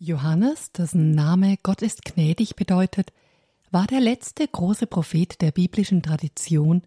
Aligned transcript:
Johannes, 0.00 0.70
dessen 0.70 1.10
Name 1.10 1.58
Gott 1.64 1.82
ist 1.82 2.04
gnädig 2.04 2.54
bedeutet, 2.54 3.12
war 3.72 3.88
der 3.88 4.00
letzte 4.00 4.46
große 4.46 4.86
Prophet 4.86 5.40
der 5.40 5.50
biblischen 5.50 6.02
Tradition 6.02 6.82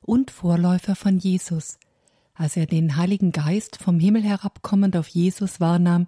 und 0.00 0.30
Vorläufer 0.30 0.94
von 0.94 1.18
Jesus, 1.18 1.78
als 2.34 2.56
er 2.56 2.66
den 2.66 2.96
Heiligen 2.96 3.32
Geist 3.32 3.78
vom 3.78 3.98
Himmel 3.98 4.22
herabkommend 4.22 4.96
auf 4.96 5.08
Jesus 5.08 5.60
wahrnahm, 5.60 6.06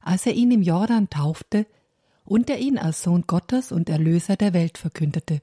als 0.00 0.26
er 0.26 0.34
ihn 0.34 0.50
im 0.50 0.62
Jordan 0.62 1.10
taufte 1.10 1.64
und 2.24 2.50
er 2.50 2.58
ihn 2.58 2.76
als 2.76 3.04
Sohn 3.04 3.22
Gottes 3.28 3.70
und 3.70 3.88
Erlöser 3.88 4.34
der 4.34 4.52
Welt 4.52 4.78
verkündete. 4.78 5.42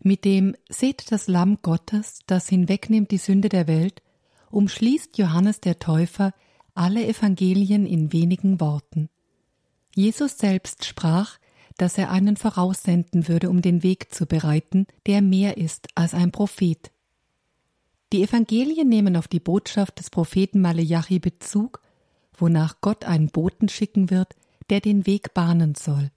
Mit 0.00 0.24
dem 0.24 0.54
Seht 0.68 1.10
das 1.10 1.26
Lamm 1.26 1.58
Gottes, 1.62 2.20
das 2.26 2.48
hinwegnimmt 2.48 3.10
die 3.10 3.18
Sünde 3.18 3.48
der 3.48 3.66
Welt, 3.66 4.02
umschließt 4.52 5.18
Johannes 5.18 5.60
der 5.60 5.80
Täufer 5.80 6.32
alle 6.74 7.04
Evangelien 7.04 7.86
in 7.86 8.12
wenigen 8.12 8.60
Worten. 8.60 9.10
Jesus 9.98 10.38
selbst 10.38 10.84
sprach, 10.84 11.38
dass 11.76 11.98
er 11.98 12.12
einen 12.12 12.36
voraussenden 12.36 13.26
würde, 13.26 13.50
um 13.50 13.62
den 13.62 13.82
Weg 13.82 14.14
zu 14.14 14.26
bereiten, 14.26 14.86
der 15.06 15.22
mehr 15.22 15.56
ist 15.56 15.88
als 15.96 16.14
ein 16.14 16.30
Prophet. 16.30 16.92
Die 18.12 18.22
Evangelien 18.22 18.88
nehmen 18.88 19.16
auf 19.16 19.26
die 19.26 19.40
Botschaft 19.40 19.98
des 19.98 20.08
Propheten 20.10 20.60
Maleachi 20.60 21.18
Bezug, 21.18 21.82
wonach 22.36 22.80
Gott 22.80 23.06
einen 23.06 23.30
Boten 23.30 23.68
schicken 23.68 24.08
wird, 24.08 24.36
der 24.70 24.80
den 24.80 25.04
Weg 25.04 25.34
bahnen 25.34 25.74
soll. 25.74 26.12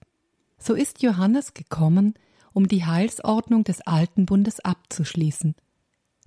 So 0.58 0.74
ist 0.74 1.02
Johannes 1.02 1.52
gekommen, 1.52 2.14
um 2.52 2.68
die 2.68 2.84
Heilsordnung 2.84 3.64
des 3.64 3.80
alten 3.80 4.26
Bundes 4.26 4.60
abzuschließen. 4.60 5.56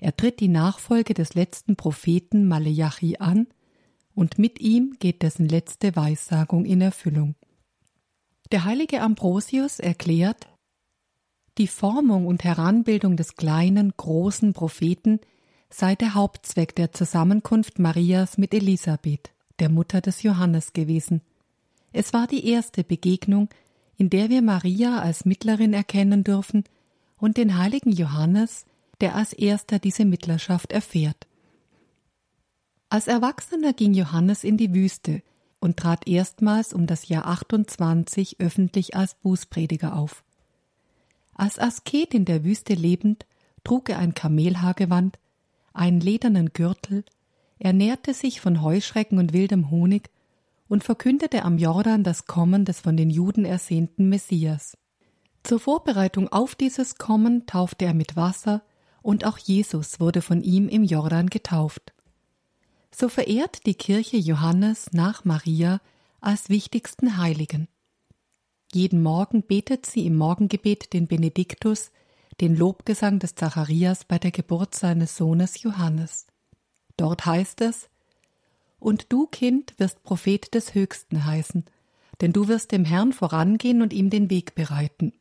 Er 0.02 0.18
tritt 0.18 0.42
die 0.42 0.50
Nachfolge 0.50 1.14
des 1.14 1.36
letzten 1.36 1.78
Propheten 1.78 2.50
Maleachi 2.50 3.16
an, 3.20 3.48
und 4.14 4.40
mit 4.40 4.60
ihm 4.60 4.96
geht 5.00 5.22
dessen 5.22 5.48
letzte 5.48 5.96
Weissagung 5.96 6.66
in 6.66 6.82
Erfüllung. 6.82 7.36
Der 8.52 8.64
heilige 8.64 9.02
Ambrosius 9.02 9.80
erklärt, 9.80 10.48
die 11.58 11.68
Formung 11.68 12.28
und 12.28 12.44
Heranbildung 12.44 13.16
des 13.16 13.36
kleinen, 13.36 13.94
großen 13.96 14.54
Propheten 14.54 15.20
sei 15.70 15.96
der 15.96 16.14
Hauptzweck 16.14 16.76
der 16.76 16.92
Zusammenkunft 16.92 17.80
Marias 17.80 18.38
mit 18.38 18.54
Elisabeth, 18.54 19.32
der 19.60 19.70
Mutter 19.70 20.02
des 20.02 20.22
Johannes 20.22 20.74
gewesen. 20.74 21.22
Es 21.92 22.14
war 22.14 22.28
die 22.28 22.48
erste 22.48 22.84
Begegnung, 22.84 23.50
in 23.98 24.10
der 24.10 24.30
wir 24.30 24.42
Maria 24.42 25.00
als 25.00 25.26
Mittlerin 25.26 25.74
erkennen 25.74 26.24
dürfen 26.24 26.66
und 27.18 27.38
den 27.38 27.58
heiligen 27.58 27.92
Johannes, 27.92 28.66
der 29.02 29.16
als 29.16 29.34
erster 29.34 29.80
diese 29.80 30.06
Mittlerschaft 30.06 30.72
erfährt. 30.72 31.28
Als 32.90 33.08
Erwachsener 33.08 33.74
ging 33.74 33.94
Johannes 33.94 34.44
in 34.44 34.58
die 34.58 34.74
Wüste, 34.74 35.24
und 35.66 35.78
trat 35.78 36.08
erstmals 36.08 36.74
um 36.74 36.86
das 36.86 37.10
Jahr 37.10 37.26
28 37.26 38.40
öffentlich 38.40 38.96
als 38.96 39.16
Bußprediger 39.16 39.98
auf. 39.98 40.24
Als 41.34 41.60
Asket 41.60 42.14
in 42.14 42.24
der 42.24 42.46
Wüste 42.46 42.76
lebend, 42.76 43.26
trug 43.64 43.90
er 43.90 43.98
ein 43.98 44.14
Kamelhaargewand, 44.14 45.18
einen 45.74 46.00
ledernen 46.00 46.54
Gürtel, 46.54 47.04
ernährte 47.58 48.14
sich 48.14 48.42
von 48.42 48.62
Heuschrecken 48.62 49.18
und 49.18 49.34
wildem 49.34 49.72
Honig 49.72 50.12
und 50.68 50.84
verkündete 50.84 51.44
am 51.44 51.58
Jordan 51.58 52.04
das 52.04 52.28
Kommen 52.28 52.64
des 52.64 52.80
von 52.80 52.96
den 52.96 53.10
Juden 53.10 53.44
ersehnten 53.44 54.08
Messias. 54.08 54.78
Zur 55.44 55.60
Vorbereitung 55.60 56.30
auf 56.30 56.54
dieses 56.54 56.96
Kommen 57.00 57.48
taufte 57.48 57.86
er 57.86 57.94
mit 57.94 58.16
Wasser, 58.16 58.62
und 59.02 59.26
auch 59.26 59.38
Jesus 59.38 60.00
wurde 60.00 60.22
von 60.22 60.42
ihm 60.42 60.68
im 60.68 60.84
Jordan 60.84 61.28
getauft 61.28 61.95
so 62.96 63.10
verehrt 63.10 63.66
die 63.66 63.74
Kirche 63.74 64.16
Johannes 64.16 64.94
nach 64.94 65.26
Maria 65.26 65.82
als 66.22 66.48
wichtigsten 66.48 67.18
Heiligen. 67.18 67.68
Jeden 68.74 69.04
Morgen 69.04 69.44
betet 69.44 69.86
sie 69.86 70.06
im 70.06 70.16
Morgengebet 70.16 70.94
den 70.94 71.08
Benediktus, 71.08 71.92
den 72.40 72.56
Lobgesang 72.56 73.20
des 73.20 73.36
Zacharias 73.36 74.06
bei 74.06 74.18
der 74.18 74.32
Geburt 74.32 74.76
seines 74.76 75.18
Sohnes 75.18 75.62
Johannes. 75.62 76.28
Dort 76.96 77.26
heißt 77.26 77.62
es 77.62 77.90
Und 78.80 79.12
du, 79.12 79.28
Kind, 79.28 79.74
wirst 79.78 80.04
Prophet 80.04 80.54
des 80.54 80.74
Höchsten 80.74 81.26
heißen, 81.26 81.66
denn 82.22 82.32
du 82.32 82.48
wirst 82.48 82.72
dem 82.72 82.86
Herrn 82.86 83.12
vorangehen 83.12 83.82
und 83.82 83.92
ihm 83.92 84.10
den 84.10 84.30
Weg 84.30 84.56
bereiten. 84.56 85.12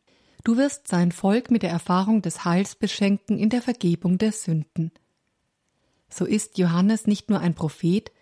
Du 0.44 0.56
wirst 0.56 0.86
sein 0.86 1.10
Volk 1.10 1.50
mit 1.50 1.64
der 1.64 1.70
Erfahrung 1.70 2.22
des 2.22 2.44
Heils 2.44 2.76
beschenken 2.76 3.36
in 3.36 3.50
der 3.50 3.62
Vergebung 3.62 4.18
der 4.18 4.30
Sünden 4.30 4.92
so 6.14 6.24
ist 6.24 6.58
Johannes 6.58 7.06
nicht 7.06 7.28
nur 7.28 7.40
ein 7.40 7.54
Prophet, 7.54 8.12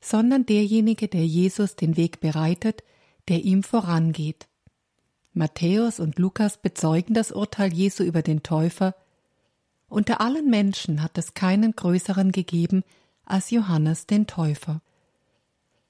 sondern 0.00 0.46
derjenige, 0.46 1.08
der 1.08 1.26
Jesus 1.26 1.76
den 1.76 1.96
Weg 1.96 2.20
bereitet, 2.20 2.84
der 3.28 3.44
ihm 3.44 3.62
vorangeht. 3.62 4.46
Matthäus 5.32 6.00
und 6.00 6.18
Lukas 6.18 6.58
bezeugen 6.58 7.14
das 7.14 7.32
Urteil 7.32 7.72
Jesu 7.72 8.02
über 8.02 8.22
den 8.22 8.42
Täufer. 8.42 8.94
Unter 9.88 10.20
allen 10.20 10.48
Menschen 10.48 11.02
hat 11.02 11.18
es 11.18 11.34
keinen 11.34 11.72
größeren 11.74 12.32
gegeben 12.32 12.82
als 13.24 13.50
Johannes 13.50 14.06
den 14.06 14.26
Täufer. 14.26 14.80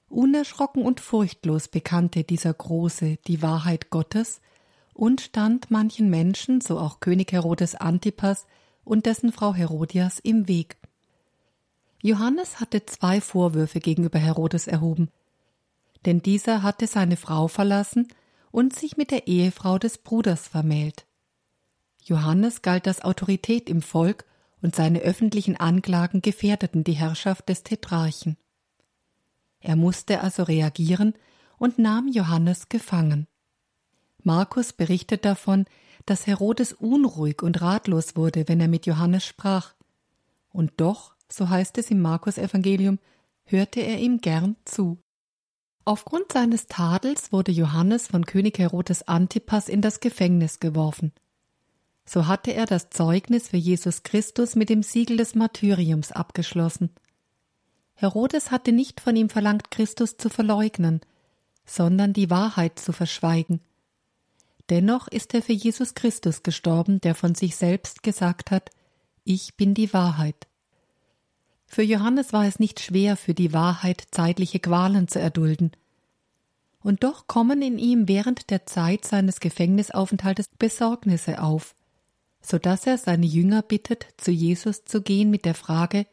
Unerschrocken 0.09 0.83
und 0.83 0.99
furchtlos 0.99 1.67
bekannte 1.67 2.23
dieser 2.23 2.53
Große 2.53 3.17
die 3.27 3.41
Wahrheit 3.41 3.89
Gottes 3.89 4.41
und 4.93 5.21
stand 5.21 5.71
manchen 5.71 6.09
Menschen, 6.09 6.59
so 6.59 6.77
auch 6.79 6.99
König 6.99 7.31
Herodes 7.31 7.75
Antipas 7.75 8.45
und 8.83 9.05
dessen 9.05 9.31
Frau 9.31 9.53
Herodias, 9.53 10.19
im 10.19 10.47
Weg. 10.47 10.80
Johannes 12.01 12.59
hatte 12.59 12.85
zwei 12.85 13.21
Vorwürfe 13.21 13.79
gegenüber 13.79 14.19
Herodes 14.19 14.67
erhoben. 14.67 15.09
Denn 16.05 16.21
dieser 16.21 16.63
hatte 16.63 16.87
seine 16.87 17.17
Frau 17.17 17.47
verlassen 17.47 18.07
und 18.51 18.75
sich 18.75 18.97
mit 18.97 19.11
der 19.11 19.27
Ehefrau 19.27 19.77
des 19.77 19.99
Bruders 19.99 20.47
vermählt. 20.47 21.05
Johannes 22.03 22.63
galt 22.63 22.87
als 22.87 23.03
Autorität 23.03 23.69
im 23.69 23.81
Volk 23.81 24.25
und 24.61 24.75
seine 24.75 24.99
öffentlichen 24.99 25.57
Anklagen 25.57 26.21
gefährdeten 26.21 26.83
die 26.83 26.93
Herrschaft 26.93 27.49
des 27.49 27.63
Tetrarchen. 27.63 28.37
Er 29.59 29.75
musste 29.75 30.21
also 30.21 30.43
reagieren 30.43 31.13
und 31.59 31.77
nahm 31.77 32.07
Johannes 32.07 32.69
gefangen. 32.69 33.27
Markus 34.23 34.73
berichtet 34.73 35.25
davon, 35.25 35.65
dass 36.05 36.25
Herodes 36.25 36.73
unruhig 36.73 37.43
und 37.43 37.61
ratlos 37.61 38.15
wurde, 38.15 38.47
wenn 38.47 38.59
er 38.59 38.67
mit 38.67 38.87
Johannes 38.87 39.23
sprach. 39.23 39.75
Und 40.51 40.73
doch 40.77 41.15
so 41.31 41.49
heißt 41.49 41.77
es 41.77 41.89
im 41.91 42.01
Markus 42.01 42.37
Evangelium, 42.37 42.99
hörte 43.45 43.79
er 43.79 43.99
ihm 43.99 44.19
gern 44.19 44.55
zu. 44.65 44.99
Aufgrund 45.85 46.31
seines 46.31 46.67
Tadels 46.67 47.31
wurde 47.31 47.51
Johannes 47.51 48.07
von 48.07 48.25
König 48.25 48.59
Herodes 48.59 49.07
Antipas 49.07 49.67
in 49.67 49.81
das 49.81 49.99
Gefängnis 49.99 50.59
geworfen. 50.59 51.11
So 52.05 52.27
hatte 52.27 52.53
er 52.53 52.65
das 52.65 52.89
Zeugnis 52.89 53.49
für 53.49 53.57
Jesus 53.57 54.03
Christus 54.03 54.55
mit 54.55 54.69
dem 54.69 54.83
Siegel 54.83 55.17
des 55.17 55.33
Martyriums 55.33 56.11
abgeschlossen. 56.11 56.91
Herodes 57.95 58.51
hatte 58.51 58.71
nicht 58.71 58.99
von 58.99 59.15
ihm 59.15 59.29
verlangt, 59.29 59.71
Christus 59.71 60.17
zu 60.17 60.29
verleugnen, 60.29 61.01
sondern 61.65 62.13
die 62.13 62.29
Wahrheit 62.29 62.79
zu 62.79 62.91
verschweigen. 62.91 63.61
Dennoch 64.69 65.07
ist 65.07 65.33
er 65.33 65.41
für 65.41 65.53
Jesus 65.53 65.95
Christus 65.95 66.43
gestorben, 66.43 67.01
der 67.01 67.15
von 67.15 67.35
sich 67.35 67.55
selbst 67.55 68.03
gesagt 68.03 68.51
hat, 68.51 68.69
Ich 69.23 69.55
bin 69.55 69.73
die 69.73 69.93
Wahrheit. 69.93 70.47
Für 71.73 71.83
Johannes 71.83 72.33
war 72.33 72.45
es 72.45 72.59
nicht 72.59 72.81
schwer, 72.81 73.15
für 73.15 73.33
die 73.33 73.53
Wahrheit 73.53 74.03
zeitliche 74.11 74.59
Qualen 74.59 75.07
zu 75.07 75.21
erdulden. 75.21 75.71
Und 76.83 77.05
doch 77.05 77.27
kommen 77.27 77.61
in 77.61 77.77
ihm 77.77 78.09
während 78.09 78.49
der 78.49 78.65
Zeit 78.65 79.05
seines 79.05 79.39
Gefängnisaufenthaltes 79.39 80.49
Besorgnisse 80.59 81.41
auf, 81.41 81.73
so 82.41 82.57
dass 82.57 82.85
er 82.87 82.97
seine 82.97 83.25
Jünger 83.25 83.61
bittet, 83.61 84.05
zu 84.17 84.31
Jesus 84.31 84.83
zu 84.83 85.01
gehen 85.01 85.29
mit 85.29 85.45
der 85.45 85.55
Frage 85.55 86.07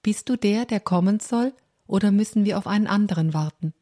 Bist 0.00 0.28
du 0.28 0.36
der, 0.36 0.64
der 0.64 0.78
kommen 0.78 1.18
soll, 1.18 1.52
oder 1.88 2.12
müssen 2.12 2.44
wir 2.44 2.56
auf 2.56 2.68
einen 2.68 2.86
anderen 2.86 3.34
warten? 3.34 3.74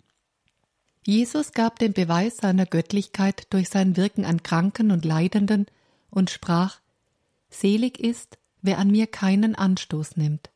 Jesus 1.06 1.52
gab 1.52 1.78
den 1.78 1.92
Beweis 1.92 2.38
seiner 2.38 2.64
Göttlichkeit 2.64 3.48
durch 3.50 3.68
sein 3.68 3.98
Wirken 3.98 4.24
an 4.24 4.42
Kranken 4.42 4.90
und 4.90 5.04
Leidenden 5.04 5.66
und 6.08 6.30
sprach 6.30 6.80
Selig 7.50 8.00
ist, 8.00 8.38
wer 8.62 8.78
an 8.78 8.90
mir 8.90 9.06
keinen 9.08 9.54
Anstoß 9.54 10.16
nimmt. 10.16 10.51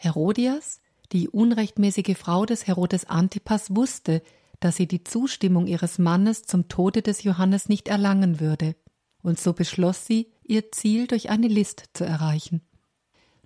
Herodias, 0.00 0.80
die 1.12 1.28
unrechtmäßige 1.28 2.16
Frau 2.16 2.46
des 2.46 2.66
Herodes 2.66 3.04
Antipas, 3.06 3.74
wusste, 3.74 4.22
dass 4.60 4.76
sie 4.76 4.86
die 4.86 5.02
Zustimmung 5.02 5.66
ihres 5.66 5.98
Mannes 5.98 6.44
zum 6.44 6.68
Tode 6.68 7.02
des 7.02 7.24
Johannes 7.24 7.68
nicht 7.68 7.88
erlangen 7.88 8.40
würde, 8.40 8.76
und 9.22 9.40
so 9.40 9.52
beschloss 9.52 10.06
sie, 10.06 10.30
ihr 10.44 10.70
Ziel 10.70 11.08
durch 11.08 11.30
eine 11.30 11.48
List 11.48 11.84
zu 11.94 12.04
erreichen. 12.04 12.62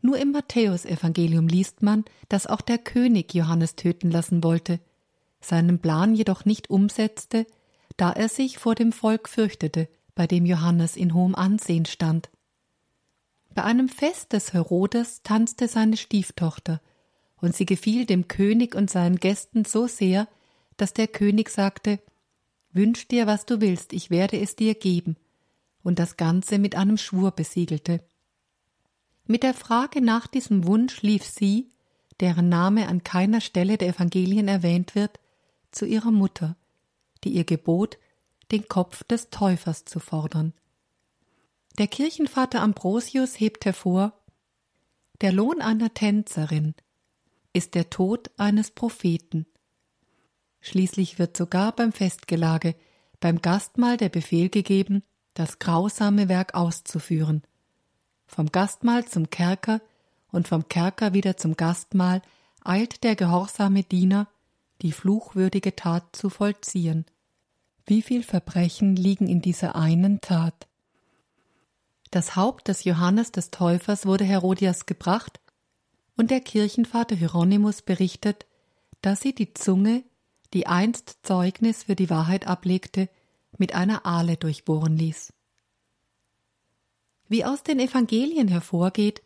Nur 0.03 0.19
im 0.19 0.33
Matthäusevangelium 0.33 1.49
liest 1.49 1.83
man, 1.83 2.05
dass 2.29 2.47
auch 2.47 2.61
der 2.61 2.79
König 2.79 3.35
Johannes 3.35 3.77
töten 3.77 4.11
lassen 4.11 4.45
wollte, 4.45 4.81
seinen 5.41 5.79
Plan 5.79 6.15
jedoch 6.15 6.45
nicht 6.45 6.69
umsetzte, 6.69 7.47
da 7.97 8.13
er 8.13 8.29
sich 8.29 8.59
vor 8.59 8.75
dem 8.75 8.93
Volk 8.93 9.29
fürchtete, 9.29 9.89
bei 10.15 10.27
dem 10.27 10.45
Johannes 10.45 10.97
in 10.97 11.15
hohem 11.15 11.35
Ansehen 11.35 11.87
stand. 11.87 12.31
Bei 13.55 13.65
einem 13.65 13.89
Fest 13.89 14.33
des 14.33 14.53
Herodes 14.53 15.23
tanzte 15.23 15.69
seine 15.69 15.97
Stieftochter, 15.97 16.81
und 17.41 17.57
sie 17.57 17.67
gefiel 17.67 18.07
dem 18.07 18.29
König 18.29 18.75
und 18.75 18.89
seinen 18.89 19.17
Gästen 19.17 19.65
so 19.65 19.87
sehr, 19.87 20.29
dass 20.77 20.95
der 20.95 21.09
König 21.09 21.51
sagte 21.51 21.99
Wünsch 22.73 23.09
dir, 23.09 23.27
was 23.27 23.45
du 23.45 23.61
willst, 23.61 23.93
ich 23.93 24.11
werde 24.11 24.41
es 24.41 24.57
dir 24.57 24.75
geben, 24.75 25.17
und 25.83 25.99
das 25.99 26.17
Ganze 26.17 26.59
mit 26.59 26.77
einem 26.77 26.97
Schwur 26.97 27.33
besiegelte. 27.33 28.01
Mit 29.27 29.43
der 29.43 29.55
Frage 29.55 30.01
nach 30.01 30.27
diesem 30.27 30.67
Wunsch 30.67 31.03
lief 31.03 31.25
sie, 31.25 31.71
deren 32.21 32.49
Name 32.49 32.89
an 32.89 33.05
keiner 33.05 33.41
Stelle 33.41 33.77
der 33.77 33.89
Evangelien 33.89 34.49
erwähnt 34.49 34.95
wird, 34.95 35.21
zu 35.71 35.85
ihrer 35.85 36.11
Mutter, 36.11 36.57
die 37.25 37.31
ihr 37.31 37.45
gebot, 37.45 37.99
den 38.51 38.69
Kopf 38.69 39.05
des 39.05 39.31
Täufers 39.31 39.85
zu 39.85 40.01
fordern. 40.01 40.55
Der 41.79 41.87
Kirchenvater 41.87 42.61
Ambrosius 42.61 43.41
hebt 43.41 43.65
hervor 43.65 44.13
Der 45.23 45.33
Lohn 45.33 45.63
einer 45.63 45.95
Tänzerin 45.95 46.75
ist 47.55 47.75
der 47.75 47.89
Tod 47.89 48.31
eines 48.37 48.71
Propheten. 48.71 49.47
Schließlich 50.61 51.19
wird 51.19 51.37
sogar 51.37 51.75
beim 51.75 51.93
Festgelage, 51.93 52.75
beim 53.21 53.41
Gastmahl 53.41 53.97
der 53.97 54.11
Befehl 54.11 54.51
gegeben, 54.51 55.03
das 55.33 55.59
grausame 55.59 56.29
Werk 56.29 56.55
auszuführen. 56.55 57.43
Vom 58.27 58.53
Gastmahl 58.53 59.07
zum 59.07 59.31
Kerker 59.31 59.81
und 60.31 60.49
vom 60.49 60.69
Kerker 60.69 61.15
wieder 61.15 61.39
zum 61.39 61.57
Gastmahl 61.57 62.21
eilt 62.63 63.03
der 63.03 63.17
gehorsame 63.17 63.83
Diener, 63.83 64.29
die 64.83 64.93
fluchwürdige 64.93 65.75
Tat 65.75 66.15
zu 66.15 66.29
vollziehen. 66.29 67.07
Wie 67.87 68.03
viel 68.03 68.23
Verbrechen 68.23 68.95
liegen 68.95 69.27
in 69.27 69.41
dieser 69.41 69.75
einen 69.75 70.21
Tat? 70.21 70.69
Das 72.13 72.37
Haupt 72.37 72.69
des 72.69 72.85
Johannes 72.85 73.33
des 73.33 73.51
Täufers 73.51 74.05
wurde 74.05 74.25
Herodias 74.25 74.85
gebracht, 74.85 75.41
und 76.15 76.31
der 76.31 76.41
Kirchenvater 76.41 77.17
Hieronymus 77.17 77.81
berichtet, 77.81 78.45
dass 79.01 79.23
sie 79.23 79.35
die 79.35 79.55
Zunge, 79.55 80.05
die 80.53 80.67
einst 80.67 81.21
Zeugnis 81.23 81.85
für 81.85 81.97
die 81.97 82.11
Wahrheit 82.11 82.47
ablegte, 82.47 83.09
mit 83.57 83.75
einer 83.75 84.05
Ahle 84.05 84.37
durchbohren 84.37 84.95
ließ. 84.95 85.33
Wie 87.29 87.47
aus 87.47 87.63
den 87.63 87.81
Evangelien 87.81 88.47
hervorgeht, 88.49 89.23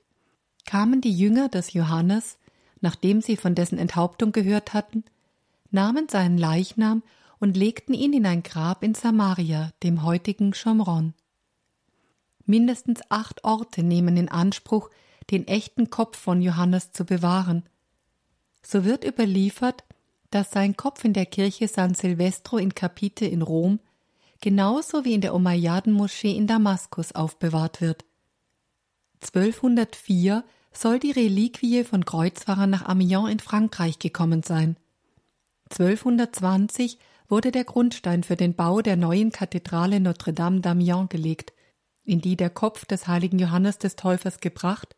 kamen 0.64 1.00
die 1.00 1.12
Jünger 1.12 1.48
des 1.48 1.72
Johannes, 1.72 2.38
nachdem 2.80 3.20
sie 3.20 3.36
von 3.36 3.56
dessen 3.56 3.78
Enthauptung 3.78 4.30
gehört 4.30 4.74
hatten, 4.74 5.02
nahmen 5.72 6.08
seinen 6.08 6.38
Leichnam 6.38 7.02
und 7.40 7.56
legten 7.56 7.94
ihn 7.94 8.12
in 8.12 8.26
ein 8.26 8.44
Grab 8.44 8.84
in 8.84 8.94
Samaria, 8.94 9.72
dem 9.82 10.04
heutigen 10.04 10.54
Schomron. 10.54 11.14
Mindestens 12.46 13.00
acht 13.08 13.44
Orte 13.44 13.82
nehmen 13.82 14.16
in 14.16 14.28
Anspruch, 14.28 14.90
den 15.30 15.46
echten 15.46 15.90
Kopf 15.90 16.16
von 16.16 16.40
Johannes 16.40 16.92
zu 16.92 17.04
bewahren. 17.04 17.64
So 18.62 18.84
wird 18.84 19.04
überliefert, 19.04 19.84
dass 20.30 20.50
sein 20.50 20.76
Kopf 20.76 21.04
in 21.04 21.12
der 21.12 21.26
Kirche 21.26 21.68
San 21.68 21.94
Silvestro 21.94 22.58
in 22.58 22.74
Capite 22.74 23.26
in 23.26 23.42
Rom 23.42 23.80
genauso 24.40 25.04
wie 25.04 25.14
in 25.14 25.20
der 25.20 25.34
Umayyaden-Moschee 25.34 26.36
in 26.36 26.46
Damaskus 26.46 27.12
aufbewahrt 27.12 27.80
wird. 27.80 28.04
1204 29.22 30.44
soll 30.72 30.98
die 30.98 31.10
Reliquie 31.10 31.84
von 31.84 32.04
Kreuzfahrern 32.04 32.70
nach 32.70 32.84
Amiens 32.84 33.30
in 33.30 33.38
Frankreich 33.38 33.98
gekommen 33.98 34.42
sein. 34.42 34.76
1220 35.70 36.98
wurde 37.28 37.50
der 37.50 37.64
Grundstein 37.64 38.22
für 38.22 38.36
den 38.36 38.54
Bau 38.54 38.82
der 38.82 38.96
neuen 38.96 39.32
Kathedrale 39.32 40.00
Notre-Dame 40.00 40.60
d'Amiens 40.60 41.08
gelegt 41.08 41.52
in 42.06 42.20
die 42.20 42.36
der 42.36 42.50
Kopf 42.50 42.84
des 42.86 43.08
heiligen 43.08 43.38
Johannes 43.38 43.78
des 43.78 43.96
Täufers 43.96 44.40
gebracht 44.40 44.96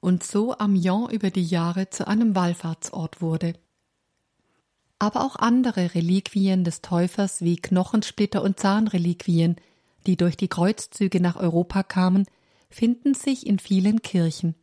und 0.00 0.22
so 0.22 0.56
Amiens 0.56 1.12
über 1.12 1.30
die 1.30 1.44
Jahre 1.44 1.90
zu 1.90 2.06
einem 2.06 2.34
Wallfahrtsort 2.34 3.20
wurde. 3.20 3.54
Aber 5.00 5.24
auch 5.24 5.36
andere 5.36 5.94
Reliquien 5.94 6.64
des 6.64 6.80
Täufers 6.80 7.42
wie 7.42 7.56
Knochensplitter 7.56 8.42
und 8.42 8.58
Zahnreliquien, 8.58 9.56
die 10.06 10.16
durch 10.16 10.36
die 10.36 10.48
Kreuzzüge 10.48 11.20
nach 11.20 11.36
Europa 11.36 11.82
kamen, 11.82 12.26
finden 12.70 13.14
sich 13.14 13.46
in 13.46 13.58
vielen 13.58 14.02
Kirchen. 14.02 14.54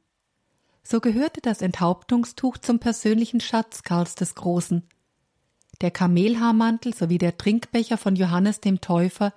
So 0.83 0.99
gehörte 0.99 1.41
das 1.41 1.61
Enthauptungstuch 1.61 2.57
zum 2.57 2.79
persönlichen 2.79 3.39
Schatz 3.39 3.83
Karls 3.83 4.15
des 4.15 4.35
Großen. 4.35 4.83
Der 5.81 5.91
Kamelhaarmantel 5.91 6.93
sowie 6.93 7.17
der 7.17 7.37
Trinkbecher 7.37 7.97
von 7.97 8.15
Johannes 8.15 8.61
dem 8.61 8.81
Täufer 8.81 9.33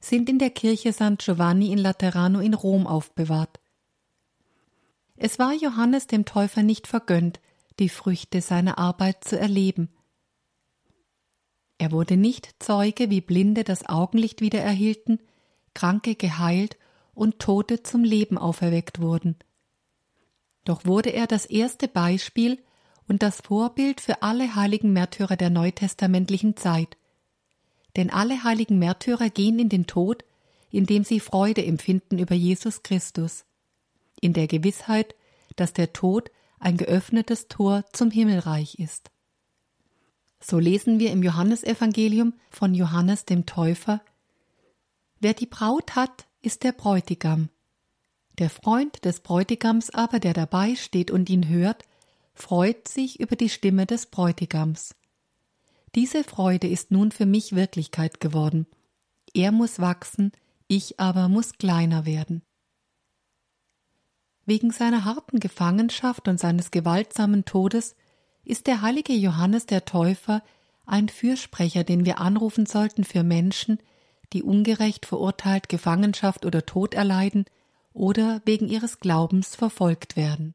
sind 0.00 0.28
in 0.28 0.38
der 0.38 0.50
Kirche 0.50 0.92
San 0.92 1.16
Giovanni 1.18 1.72
in 1.72 1.78
Laterano 1.78 2.40
in 2.40 2.54
Rom 2.54 2.86
aufbewahrt. 2.86 3.60
Es 5.16 5.38
war 5.38 5.52
Johannes 5.52 6.06
dem 6.06 6.24
Täufer 6.24 6.62
nicht 6.62 6.86
vergönnt, 6.86 7.40
die 7.78 7.90
Früchte 7.90 8.40
seiner 8.40 8.78
Arbeit 8.78 9.22
zu 9.24 9.38
erleben. 9.38 9.90
Er 11.76 11.92
wurde 11.92 12.16
nicht 12.16 12.54
Zeuge, 12.58 13.10
wie 13.10 13.20
Blinde 13.20 13.64
das 13.64 13.86
Augenlicht 13.88 14.40
wieder 14.40 14.60
erhielten, 14.60 15.18
Kranke 15.74 16.14
geheilt 16.14 16.78
und 17.14 17.38
Tote 17.38 17.82
zum 17.82 18.02
Leben 18.02 18.38
auferweckt 18.38 19.00
wurden. 19.00 19.36
Doch 20.64 20.84
wurde 20.84 21.10
er 21.10 21.26
das 21.26 21.46
erste 21.46 21.88
Beispiel 21.88 22.58
und 23.08 23.22
das 23.22 23.40
Vorbild 23.40 24.00
für 24.00 24.22
alle 24.22 24.54
heiligen 24.54 24.92
Märtyrer 24.92 25.36
der 25.36 25.50
neutestamentlichen 25.50 26.56
Zeit, 26.56 26.96
denn 27.96 28.10
alle 28.10 28.44
heiligen 28.44 28.78
Märtyrer 28.78 29.30
gehen 29.30 29.58
in 29.58 29.68
den 29.68 29.86
Tod, 29.86 30.24
indem 30.70 31.04
sie 31.04 31.20
Freude 31.20 31.64
empfinden 31.64 32.18
über 32.18 32.34
Jesus 32.34 32.82
Christus, 32.82 33.44
in 34.20 34.32
der 34.32 34.46
Gewissheit, 34.46 35.14
dass 35.56 35.72
der 35.72 35.92
Tod 35.92 36.30
ein 36.58 36.76
geöffnetes 36.76 37.48
Tor 37.48 37.84
zum 37.92 38.10
Himmelreich 38.10 38.78
ist. 38.78 39.10
So 40.40 40.58
lesen 40.58 40.98
wir 40.98 41.10
im 41.10 41.22
Johannesevangelium 41.22 42.34
von 42.50 42.74
Johannes 42.74 43.24
dem 43.24 43.46
Täufer 43.46 44.00
Wer 45.22 45.34
die 45.34 45.46
Braut 45.46 45.96
hat, 45.96 46.26
ist 46.40 46.64
der 46.64 46.72
Bräutigam. 46.72 47.50
Der 48.38 48.48
Freund 48.48 49.04
des 49.04 49.20
Bräutigams 49.20 49.90
aber, 49.90 50.18
der 50.18 50.32
dabei 50.32 50.76
steht 50.76 51.10
und 51.10 51.28
ihn 51.28 51.46
hört, 51.46 51.84
freut 52.32 52.88
sich 52.88 53.20
über 53.20 53.36
die 53.36 53.50
Stimme 53.50 53.84
des 53.84 54.06
Bräutigams. 54.06 54.94
Diese 55.94 56.22
Freude 56.24 56.68
ist 56.68 56.90
nun 56.90 57.10
für 57.10 57.26
mich 57.26 57.54
Wirklichkeit 57.54 58.20
geworden. 58.20 58.66
Er 59.34 59.52
muss 59.52 59.80
wachsen, 59.80 60.32
ich 60.68 61.00
aber 61.00 61.28
muss 61.28 61.54
kleiner 61.54 62.06
werden. 62.06 62.42
Wegen 64.46 64.70
seiner 64.70 65.04
harten 65.04 65.40
Gefangenschaft 65.40 66.28
und 66.28 66.38
seines 66.38 66.70
gewaltsamen 66.70 67.44
Todes 67.44 67.96
ist 68.44 68.66
der 68.66 68.82
heilige 68.82 69.12
Johannes 69.12 69.66
der 69.66 69.84
Täufer 69.84 70.42
ein 70.86 71.08
Fürsprecher, 71.08 71.84
den 71.84 72.04
wir 72.04 72.18
anrufen 72.20 72.66
sollten 72.66 73.04
für 73.04 73.22
Menschen, 73.22 73.78
die 74.32 74.42
ungerecht 74.42 75.06
verurteilt 75.06 75.68
Gefangenschaft 75.68 76.44
oder 76.44 76.66
Tod 76.66 76.94
erleiden 76.94 77.44
oder 77.92 78.42
wegen 78.44 78.68
ihres 78.68 79.00
Glaubens 79.00 79.54
verfolgt 79.56 80.16
werden. 80.16 80.54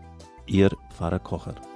Ihr 0.45 0.71
Pfarrer 0.89 1.19
Kocher. 1.19 1.70